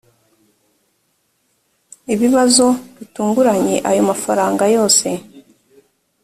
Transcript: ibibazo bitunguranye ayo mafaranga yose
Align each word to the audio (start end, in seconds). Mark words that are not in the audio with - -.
ibibazo 2.13 2.65
bitunguranye 2.97 3.75
ayo 3.89 4.01
mafaranga 4.09 4.63
yose 4.75 5.07